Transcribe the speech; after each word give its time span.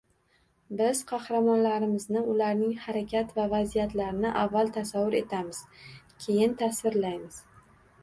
Biz 0.77 1.01
qahramonlarimizni 1.11 2.23
ularning 2.31 2.73
harakat 2.87 3.37
va 3.41 3.47
vaziyatlarini 3.53 4.35
avval 4.47 4.75
tasavvur 4.81 5.21
etamiz, 5.23 5.63
keyin 6.27 6.61
tasvirlaymiz. 6.67 7.43